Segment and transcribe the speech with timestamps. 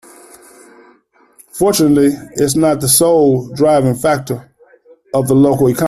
[1.53, 4.51] Fortunately its not the sole driving factor
[5.13, 5.77] of the local economy.